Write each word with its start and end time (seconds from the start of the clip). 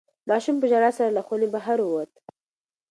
ماشوم 0.29 0.55
په 0.59 0.65
ژړا 0.71 0.91
سره 0.97 1.09
له 1.17 1.21
خونې 1.27 1.47
بهر 1.53 1.79
ووت. 1.83 2.11